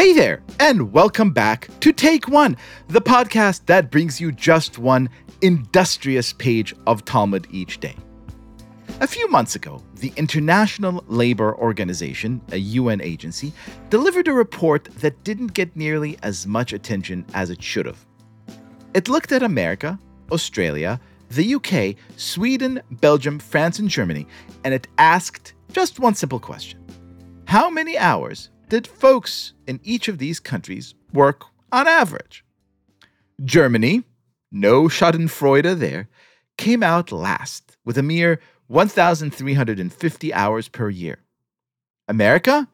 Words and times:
Hey 0.00 0.14
there, 0.14 0.42
and 0.58 0.94
welcome 0.94 1.30
back 1.30 1.68
to 1.80 1.92
Take 1.92 2.26
One, 2.26 2.56
the 2.88 3.02
podcast 3.02 3.66
that 3.66 3.90
brings 3.90 4.18
you 4.18 4.32
just 4.32 4.78
one 4.78 5.10
industrious 5.42 6.32
page 6.32 6.74
of 6.86 7.04
Talmud 7.04 7.46
each 7.50 7.80
day. 7.80 7.94
A 9.02 9.06
few 9.06 9.28
months 9.28 9.56
ago, 9.56 9.84
the 9.96 10.10
International 10.16 11.04
Labour 11.08 11.54
Organization, 11.54 12.40
a 12.50 12.56
UN 12.56 13.02
agency, 13.02 13.52
delivered 13.90 14.26
a 14.26 14.32
report 14.32 14.84
that 15.00 15.22
didn't 15.22 15.48
get 15.48 15.76
nearly 15.76 16.16
as 16.22 16.46
much 16.46 16.72
attention 16.72 17.26
as 17.34 17.50
it 17.50 17.62
should 17.62 17.84
have. 17.84 18.06
It 18.94 19.10
looked 19.10 19.32
at 19.32 19.42
America, 19.42 19.98
Australia, 20.32 20.98
the 21.28 21.56
UK, 21.56 21.94
Sweden, 22.16 22.80
Belgium, 22.90 23.38
France, 23.38 23.78
and 23.78 23.90
Germany, 23.90 24.26
and 24.64 24.72
it 24.72 24.88
asked 24.96 25.52
just 25.74 26.00
one 26.00 26.14
simple 26.14 26.40
question 26.40 26.82
How 27.44 27.68
many 27.68 27.98
hours 27.98 28.48
did 28.70 28.86
folks 28.86 29.52
in 29.66 29.80
each 29.82 30.08
of 30.08 30.16
these 30.18 30.40
countries 30.40 30.94
work 31.12 31.44
on 31.70 31.86
average? 31.86 32.42
Germany, 33.44 34.04
no 34.50 34.84
Schadenfreude 34.84 35.78
there, 35.78 36.08
came 36.56 36.82
out 36.82 37.12
last 37.12 37.76
with 37.84 37.98
a 37.98 38.02
mere 38.02 38.40
1,350 38.68 40.32
hours 40.32 40.68
per 40.68 40.88
year. 40.88 41.18
America 42.08 42.66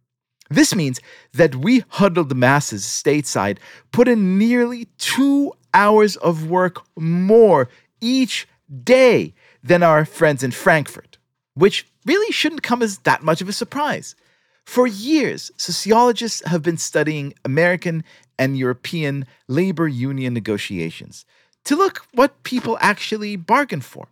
This 0.50 0.76
means 0.76 1.00
that 1.34 1.56
we 1.56 1.84
huddled 1.88 2.38
masses 2.38 2.84
stateside 2.84 3.58
put 3.92 4.08
in 4.08 4.38
nearly 4.38 4.86
two 4.98 5.54
hours 5.74 6.16
of 6.18 6.48
work 6.48 6.84
more 6.96 7.68
each 8.06 8.48
day 8.84 9.34
than 9.64 9.82
our 9.82 10.06
friends 10.06 10.44
in 10.44 10.52
Frankfurt, 10.52 11.18
which 11.56 11.88
really 12.06 12.32
shouldn't 12.32 12.62
come 12.62 12.84
as 12.84 13.00
that 13.00 13.24
much 13.24 13.42
of 13.42 13.50
a 13.50 13.54
surprise. 13.54 14.16
For 14.64 14.86
years, 14.86 15.52
sociologists 15.58 16.46
have 16.46 16.62
been 16.62 16.78
studying 16.78 17.34
American 17.44 18.04
and 18.38 18.58
European 18.58 19.26
labor 19.48 19.88
union 19.88 20.34
negotiations 20.34 21.26
to 21.64 21.76
look 21.76 22.06
what 22.14 22.44
people 22.44 22.78
actually 22.80 23.36
bargain 23.36 23.82
for. 23.82 24.08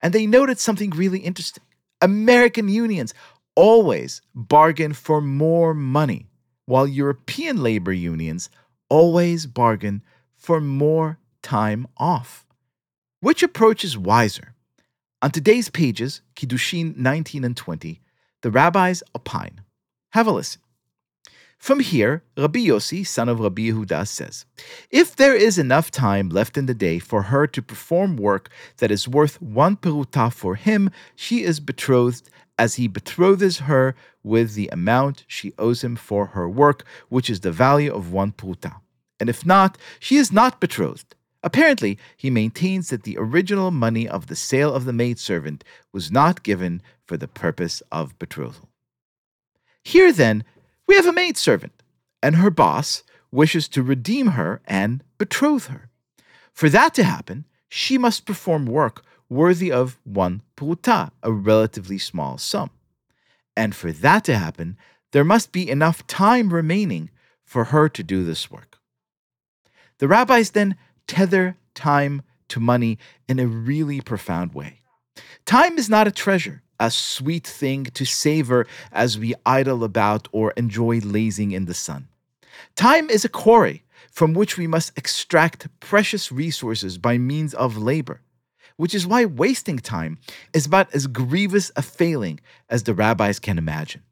And 0.00 0.12
they 0.12 0.26
noted 0.26 0.58
something 0.58 0.90
really 0.90 1.20
interesting. 1.20 1.64
American 2.00 2.68
unions 2.68 3.14
always 3.56 4.20
bargain 4.34 4.92
for 4.92 5.20
more 5.20 5.74
money, 5.74 6.26
while 6.66 6.86
European 6.86 7.62
labor 7.62 7.92
unions 7.92 8.50
always 8.88 9.46
bargain 9.46 10.02
for 10.36 10.60
more 10.60 11.18
time 11.42 11.86
off. 11.96 12.44
Which 13.24 13.42
approach 13.42 13.84
is 13.84 13.96
wiser? 13.96 14.52
On 15.22 15.30
today's 15.30 15.70
pages, 15.70 16.20
Kiddushin 16.36 16.94
19 16.98 17.42
and 17.42 17.56
20, 17.56 18.02
the 18.42 18.50
rabbis 18.50 19.02
opine. 19.16 19.62
Have 20.10 20.26
a 20.26 20.30
listen. 20.30 20.60
From 21.56 21.80
here, 21.80 22.22
Rabbi 22.36 22.66
Yossi, 22.66 23.06
son 23.06 23.30
of 23.30 23.40
Rabbi 23.40 23.62
Yehuda, 23.62 24.06
says, 24.06 24.44
If 24.90 25.16
there 25.16 25.34
is 25.34 25.56
enough 25.56 25.90
time 25.90 26.28
left 26.28 26.58
in 26.58 26.66
the 26.66 26.74
day 26.74 26.98
for 26.98 27.22
her 27.22 27.46
to 27.46 27.62
perform 27.62 28.18
work 28.18 28.50
that 28.76 28.90
is 28.90 29.08
worth 29.08 29.40
one 29.40 29.78
peruta 29.78 30.30
for 30.30 30.56
him, 30.56 30.90
she 31.16 31.44
is 31.44 31.60
betrothed 31.60 32.28
as 32.58 32.74
he 32.74 32.88
betrothes 32.88 33.60
her 33.60 33.94
with 34.22 34.52
the 34.52 34.68
amount 34.70 35.24
she 35.26 35.54
owes 35.58 35.82
him 35.82 35.96
for 35.96 36.26
her 36.26 36.46
work, 36.46 36.84
which 37.08 37.30
is 37.30 37.40
the 37.40 37.52
value 37.52 37.90
of 37.90 38.12
one 38.12 38.32
peruta. 38.32 38.82
And 39.18 39.30
if 39.30 39.46
not, 39.46 39.78
she 39.98 40.16
is 40.16 40.30
not 40.30 40.60
betrothed. 40.60 41.14
Apparently, 41.44 41.98
he 42.16 42.30
maintains 42.30 42.88
that 42.88 43.02
the 43.02 43.18
original 43.18 43.70
money 43.70 44.08
of 44.08 44.26
the 44.26 44.34
sale 44.34 44.72
of 44.72 44.86
the 44.86 44.94
maidservant 44.94 45.62
was 45.92 46.10
not 46.10 46.42
given 46.42 46.80
for 47.06 47.18
the 47.18 47.28
purpose 47.28 47.82
of 47.92 48.18
betrothal. 48.18 48.70
Here, 49.84 50.10
then, 50.10 50.42
we 50.88 50.96
have 50.96 51.04
a 51.04 51.12
maidservant, 51.12 51.82
and 52.22 52.36
her 52.36 52.50
boss 52.50 53.02
wishes 53.30 53.68
to 53.68 53.82
redeem 53.82 54.28
her 54.28 54.62
and 54.64 55.04
betroth 55.18 55.66
her. 55.66 55.90
For 56.54 56.70
that 56.70 56.94
to 56.94 57.04
happen, 57.04 57.44
she 57.68 57.98
must 57.98 58.24
perform 58.24 58.64
work 58.64 59.04
worthy 59.28 59.70
of 59.70 59.98
one 60.02 60.40
peruta, 60.56 61.10
a 61.22 61.30
relatively 61.30 61.98
small 61.98 62.38
sum. 62.38 62.70
And 63.54 63.74
for 63.74 63.92
that 63.92 64.24
to 64.24 64.38
happen, 64.38 64.78
there 65.12 65.24
must 65.24 65.52
be 65.52 65.68
enough 65.68 66.06
time 66.06 66.54
remaining 66.54 67.10
for 67.44 67.64
her 67.64 67.90
to 67.90 68.02
do 68.02 68.24
this 68.24 68.50
work. 68.50 68.78
The 69.98 70.08
rabbis 70.08 70.52
then 70.52 70.76
tether 71.06 71.56
time 71.74 72.22
to 72.48 72.60
money 72.60 72.98
in 73.28 73.38
a 73.38 73.46
really 73.46 74.00
profound 74.00 74.54
way. 74.54 74.80
Time 75.44 75.78
is 75.78 75.88
not 75.88 76.06
a 76.06 76.12
treasure, 76.12 76.62
a 76.80 76.90
sweet 76.90 77.46
thing 77.46 77.84
to 77.84 78.04
savor 78.04 78.66
as 78.92 79.18
we 79.18 79.34
idle 79.44 79.84
about 79.84 80.28
or 80.32 80.52
enjoy 80.52 80.98
lazing 81.00 81.52
in 81.52 81.66
the 81.66 81.74
sun. 81.74 82.08
Time 82.76 83.10
is 83.10 83.24
a 83.24 83.28
quarry 83.28 83.84
from 84.10 84.32
which 84.32 84.56
we 84.56 84.66
must 84.66 84.96
extract 84.96 85.68
precious 85.80 86.30
resources 86.30 86.98
by 86.98 87.18
means 87.18 87.52
of 87.54 87.76
labor, 87.76 88.20
which 88.76 88.94
is 88.94 89.06
why 89.06 89.24
wasting 89.24 89.78
time 89.78 90.18
is 90.52 90.66
about 90.66 90.94
as 90.94 91.06
grievous 91.06 91.70
a 91.76 91.82
failing 91.82 92.40
as 92.68 92.84
the 92.84 92.94
rabbis 92.94 93.38
can 93.38 93.58
imagine. 93.58 94.02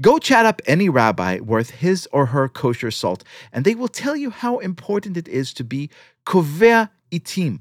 Go 0.00 0.18
chat 0.18 0.46
up 0.46 0.60
any 0.66 0.88
rabbi 0.88 1.40
worth 1.40 1.70
his 1.70 2.08
or 2.12 2.26
her 2.26 2.48
kosher 2.48 2.90
salt, 2.90 3.24
and 3.52 3.64
they 3.64 3.74
will 3.74 3.88
tell 3.88 4.16
you 4.16 4.30
how 4.30 4.58
important 4.58 5.16
it 5.16 5.28
is 5.28 5.52
to 5.54 5.64
be 5.64 5.90
kovea 6.26 6.90
itim, 7.10 7.60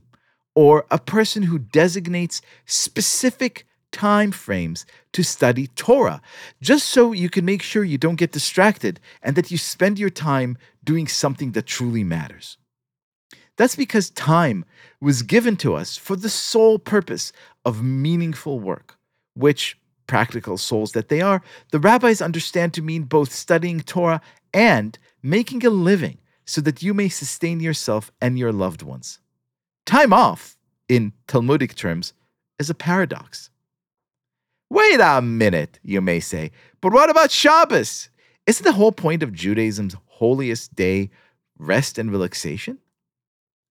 or 0.55 0.85
a 0.91 0.99
person 0.99 1.43
who 1.43 1.59
designates 1.59 2.41
specific 2.65 3.65
time 3.91 4.31
frames 4.31 4.85
to 5.13 5.23
study 5.23 5.67
Torah, 5.67 6.21
just 6.61 6.87
so 6.87 7.11
you 7.11 7.29
can 7.29 7.45
make 7.45 7.61
sure 7.61 7.83
you 7.83 7.97
don't 7.97 8.17
get 8.17 8.31
distracted 8.31 8.99
and 9.23 9.35
that 9.35 9.51
you 9.51 9.57
spend 9.57 9.97
your 9.97 10.09
time 10.09 10.57
doing 10.83 11.07
something 11.07 11.53
that 11.53 11.65
truly 11.65 12.03
matters. 12.03 12.57
That's 13.57 13.75
because 13.75 14.09
time 14.11 14.63
was 15.01 15.21
given 15.21 15.57
to 15.57 15.75
us 15.75 15.97
for 15.97 16.15
the 16.15 16.29
sole 16.29 16.79
purpose 16.79 17.33
of 17.65 17.83
meaningful 17.83 18.59
work, 18.59 18.97
which 19.33 19.77
practical 20.09 20.57
souls 20.57 20.93
that 20.93 21.07
they 21.07 21.21
are, 21.21 21.41
the 21.71 21.79
rabbis 21.79 22.19
understand 22.19 22.73
to 22.73 22.81
mean 22.81 23.03
both 23.03 23.31
studying 23.31 23.79
Torah 23.79 24.21
and 24.51 24.97
making 25.21 25.63
a 25.63 25.69
living 25.69 26.17
so 26.45 26.61
that 26.61 26.81
you 26.81 26.95
may 26.95 27.09
sustain 27.09 27.59
yourself 27.59 28.11
and 28.19 28.37
your 28.39 28.51
loved 28.51 28.81
ones. 28.81 29.19
Time 29.85 30.11
off, 30.11 30.57
in 30.87 31.13
Talmudic 31.27 31.75
terms, 31.75 32.13
is 32.57 32.71
a 32.71 32.73
paradox. 32.73 33.51
Wait 34.71 34.99
a 34.99 35.21
minute, 35.21 35.79
you 35.83 36.01
may 36.01 36.19
say, 36.19 36.51
but 36.81 36.91
what 36.91 37.11
about 37.11 37.29
Shabbos? 37.29 38.09
Isn't 38.47 38.63
the 38.63 38.79
whole 38.79 38.91
point 38.91 39.21
of 39.21 39.31
Judaism's 39.31 39.95
holiest 40.07 40.75
day 40.75 41.11
rest 41.59 41.99
and 41.99 42.11
relaxation? 42.11 42.79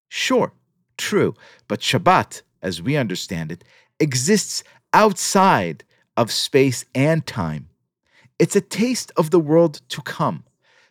Sure, 0.08 0.52
true, 0.96 1.34
but 1.66 1.80
Shabbat, 1.80 2.42
as 2.62 2.80
we 2.80 2.96
understand 2.96 3.50
it, 3.50 3.64
exists 3.98 4.62
outside 4.92 5.84
of 6.18 6.32
space 6.32 6.84
and 6.94 7.24
time. 7.26 7.70
It's 8.38 8.56
a 8.56 8.60
taste 8.60 9.12
of 9.16 9.30
the 9.30 9.40
world 9.40 9.80
to 9.88 10.02
come. 10.02 10.44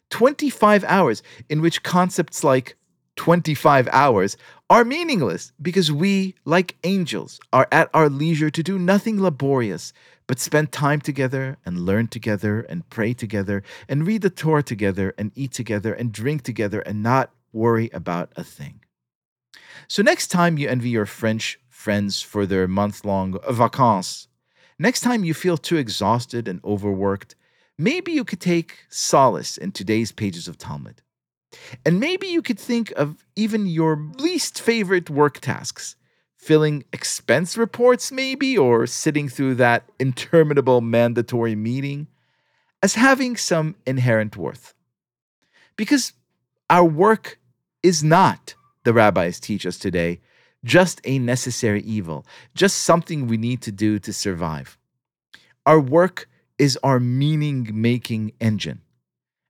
25 0.10 0.86
hours 0.86 1.22
in 1.50 1.62
which 1.62 1.84
concepts 1.84 2.44
like 2.44 2.78
25 3.18 3.90
hours 3.92 4.38
are 4.70 4.86
meaningless 4.86 5.52
because 5.62 5.92
we, 5.92 6.34
like 6.46 6.78
angels, 6.84 7.40
are 7.52 7.68
at 7.72 7.90
our 7.94 8.10
leisure 8.10 8.50
to 8.50 8.64
do 8.64 8.80
nothing 8.80 9.22
laborious 9.22 9.92
but 10.28 10.40
spend 10.40 10.72
time 10.72 11.02
together 11.02 11.58
and 11.66 11.86
learn 11.86 12.08
together 12.08 12.62
and 12.62 12.90
pray 12.90 13.14
together 13.14 13.64
and 13.90 14.08
read 14.08 14.22
the 14.22 14.30
Torah 14.30 14.64
together 14.64 15.14
and 15.18 15.32
eat 15.36 15.52
together 15.52 15.94
and 15.94 16.12
drink 16.12 16.44
together 16.44 16.80
and 16.82 17.04
not 17.04 17.32
worry 17.52 17.90
about 17.94 18.32
a 18.36 18.44
thing. 18.44 18.80
So, 19.88 20.02
next 20.02 20.28
time 20.28 20.58
you 20.58 20.68
envy 20.70 20.90
your 20.90 21.06
French 21.06 21.60
friends 21.70 22.22
for 22.22 22.46
their 22.46 22.68
month 22.68 23.06
long 23.06 23.38
vacances, 23.50 24.28
Next 24.80 25.02
time 25.02 25.24
you 25.24 25.34
feel 25.34 25.58
too 25.58 25.78
exhausted 25.78 26.48
and 26.48 26.64
overworked, 26.64 27.36
maybe 27.78 28.12
you 28.12 28.24
could 28.24 28.40
take 28.40 28.86
solace 28.90 29.58
in 29.58 29.72
today's 29.72 30.12
pages 30.12 30.48
of 30.48 30.58
Talmud. 30.58 31.02
And 31.86 32.00
maybe 32.00 32.28
you 32.28 32.42
could 32.42 32.60
think 32.60 32.92
of 32.92 33.26
even 33.36 33.66
your 33.66 33.98
least 34.18 34.62
favorite 34.62 35.10
work 35.10 35.40
tasks, 35.40 35.96
filling 36.38 36.84
expense 36.94 37.58
reports, 37.58 38.12
maybe, 38.12 38.56
or 38.58 38.86
sitting 38.86 39.30
through 39.30 39.56
that 39.56 39.90
interminable 39.98 40.82
mandatory 40.82 41.56
meeting, 41.56 42.08
as 42.84 42.94
having 42.94 43.36
some 43.36 43.76
inherent 43.88 44.38
worth. 44.38 44.76
Because 45.76 46.14
our 46.70 46.86
work 46.86 47.40
is 47.82 48.04
not, 48.04 48.54
the 48.84 48.94
rabbis 48.94 49.40
teach 49.40 49.66
us 49.66 49.80
today, 49.80 50.20
just 50.64 51.02
a 51.04 51.20
necessary 51.20 51.82
evil, 51.82 52.26
just 52.56 52.80
something 52.80 53.28
we 53.28 53.38
need 53.38 53.62
to 53.62 53.72
do 53.72 54.00
to 54.00 54.14
survive. 54.14 54.78
Our 55.66 55.80
work 55.80 56.30
is 56.58 56.78
our 56.84 57.00
meaning 57.00 57.70
making 57.74 58.32
engine. 58.40 58.82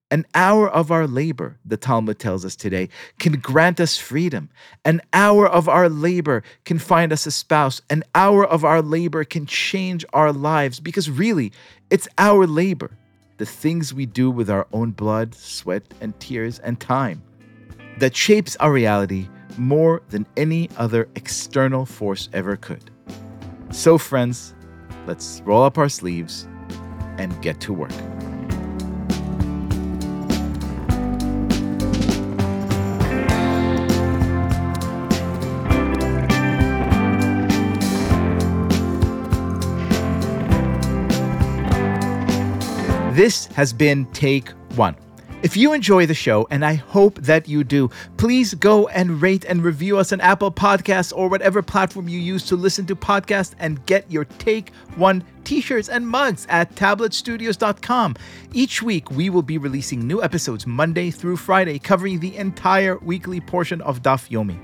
An 0.09 0.25
hour 0.33 0.69
of 0.69 0.89
our 0.89 1.06
labor, 1.06 1.57
the 1.65 1.75
Talmud 1.75 2.18
tells 2.18 2.45
us 2.45 2.56
today, 2.56 2.88
can 3.19 3.33
grant 3.33 3.81
us 3.81 3.98
freedom. 3.98 4.50
An 4.86 5.01
hour 5.12 5.48
of 5.48 5.68
our 5.68 5.89
labor 5.89 6.44
can 6.63 6.80
find 6.80 7.12
us 7.12 7.25
a 7.25 7.31
spouse. 7.31 7.81
An 7.89 8.06
hour 8.15 8.45
of 8.45 8.63
our 8.63 8.81
labor 8.81 9.25
can 9.25 9.45
change 9.45 10.06
our 10.13 10.31
lives 10.31 10.80
because 10.80 11.10
really, 11.10 11.51
it's 11.89 12.07
our 12.18 12.48
labor, 12.48 12.92
the 13.38 13.45
things 13.45 13.94
we 13.94 14.06
do 14.06 14.31
with 14.31 14.50
our 14.50 14.65
own 14.71 14.92
blood, 14.92 15.36
sweat, 15.36 15.83
and 16.00 16.18
tears 16.21 16.60
and 16.60 16.80
time, 16.80 17.21
that 18.00 18.15
shapes 18.15 18.56
our 18.57 18.71
reality 18.71 19.27
more 19.57 20.01
than 20.09 20.25
any 20.36 20.69
other 20.77 21.07
external 21.15 21.86
force 21.86 22.30
ever 22.33 22.56
could. 22.56 22.92
So, 23.71 23.98
friends, 23.98 24.54
let's 25.06 25.42
roll 25.45 25.63
up 25.63 25.77
our 25.77 25.89
sleeves 25.89 26.48
and 27.18 27.39
get 27.42 27.59
to 27.62 27.74
work. 27.74 27.92
This 43.18 43.48
has 43.48 43.74
been 43.74 44.06
Take 44.13 44.50
One. 44.75 44.95
If 45.44 45.56
you 45.56 45.74
enjoy 45.74 46.07
the 46.07 46.16
show, 46.16 46.48
and 46.50 46.66
I 46.66 46.74
hope 46.74 47.22
that 47.22 47.48
you 47.48 47.63
do, 47.63 47.92
please 48.18 48.56
go 48.56 48.88
and 48.88 49.22
rate 49.22 49.45
and 49.45 49.63
review 49.63 50.00
us 50.00 50.12
on 50.12 50.19
Apple 50.19 50.51
Podcasts 50.51 51.13
or 51.16 51.30
whatever 51.30 51.62
platform 51.62 52.10
you 52.10 52.18
use 52.19 52.44
to 52.48 52.56
listen 52.56 52.88
to 52.88 52.95
podcasts 52.95 53.54
and 53.60 53.86
get 53.86 54.12
your 54.12 54.25
Take 54.25 54.72
One 54.95 55.24
t 55.44 55.62
shirts 55.62 55.89
and 55.89 56.07
mugs 56.07 56.48
at 56.50 56.74
tabletstudios.com. 56.74 58.16
Each 58.51 58.81
week, 58.81 59.12
we 59.12 59.30
will 59.30 59.44
be 59.44 59.60
releasing 59.60 60.07
new 60.07 60.24
episodes 60.24 60.66
Monday 60.66 61.12
through 61.12 61.38
Friday, 61.38 61.78
covering 61.78 62.19
the 62.19 62.36
entire 62.36 62.98
weekly 62.98 63.39
portion 63.39 63.80
of 63.81 64.01
Daf 64.01 64.31
Yomi. 64.31 64.60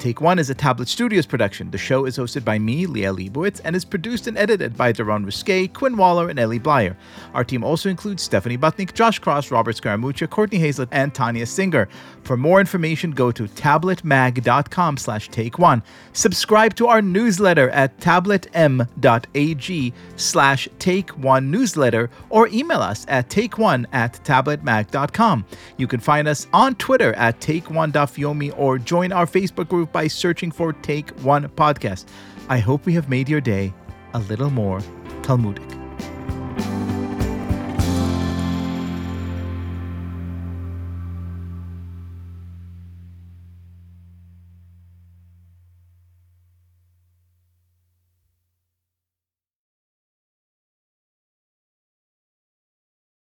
Take 0.00 0.20
One 0.20 0.38
is 0.38 0.50
a 0.50 0.54
Tablet 0.54 0.88
Studios 0.88 1.26
production. 1.26 1.70
The 1.70 1.78
show 1.78 2.06
is 2.06 2.18
hosted 2.18 2.44
by 2.44 2.58
me, 2.58 2.86
Liel 2.86 3.16
Leibovitz, 3.16 3.60
and 3.64 3.76
is 3.76 3.84
produced 3.84 4.26
and 4.26 4.36
edited 4.36 4.76
by 4.76 4.92
Darone 4.92 5.24
Ruskay, 5.24 5.72
Quinn 5.72 5.96
Waller, 5.96 6.28
and 6.28 6.40
Elie 6.40 6.58
Bleier. 6.58 6.96
Our 7.34 7.44
team 7.44 7.62
also 7.62 7.88
includes 7.88 8.22
Stephanie 8.22 8.58
Butnick, 8.58 8.94
Josh 8.94 9.20
Kross, 9.20 9.52
Robert 9.52 9.76
Scaramuccia, 9.76 10.28
Courtney 10.28 10.58
Hazlett, 10.58 10.88
and 10.90 11.14
Tanya 11.14 11.46
Singer. 11.46 11.88
For 12.24 12.36
more 12.36 12.58
information, 12.58 13.12
go 13.12 13.30
to 13.30 13.44
tabletmag.com 13.44 14.96
slash 14.96 15.28
take 15.28 15.58
one. 15.58 15.82
Subscribe 16.14 16.74
to 16.76 16.88
our 16.88 17.02
newsletter 17.02 17.70
at 17.70 17.96
tabletm.ag 17.98 19.92
slash 20.16 20.68
take 20.78 21.10
one 21.10 21.50
newsletter 21.50 22.10
or 22.30 22.48
email 22.48 22.80
us 22.80 23.04
at 23.08 23.30
take 23.30 23.58
one 23.58 23.86
at 23.92 24.14
tabletmag.com. 24.24 25.44
You 25.76 25.86
can 25.86 26.00
find 26.00 26.26
us 26.26 26.46
on 26.52 26.74
Twitter 26.76 27.12
at 27.14 27.40
take 27.40 27.70
one 27.70 27.92
yomi 27.92 28.52
or 28.58 28.78
join 28.78 29.12
our 29.12 29.26
Facebook 29.52 29.68
group 29.68 29.92
by 29.92 30.08
searching 30.08 30.50
for 30.50 30.72
Take 30.72 31.10
One 31.20 31.48
Podcast. 31.48 32.06
I 32.48 32.58
hope 32.58 32.86
we 32.86 32.94
have 32.94 33.08
made 33.08 33.28
your 33.28 33.40
day 33.40 33.72
a 34.14 34.18
little 34.20 34.50
more 34.50 34.80
Talmudic. 35.22 35.81